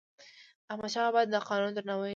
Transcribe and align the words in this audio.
احمدشاه 0.71 1.05
بابا 1.11 1.21
د 1.33 1.35
قانون 1.49 1.71
درناوی 1.73 2.01
کاوه. 2.01 2.09